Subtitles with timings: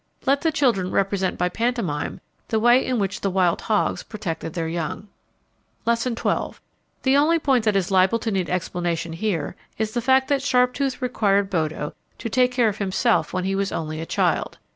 [0.25, 4.67] Let the children represent by pantomime the way in which the wild hogs protected their
[4.67, 5.09] young.
[5.85, 6.57] Lesson XII.
[7.03, 11.03] The only point that is liable to need explanation here is the fact that Sharptooth
[11.03, 14.57] required Bodo to take care of himself when he was only a child.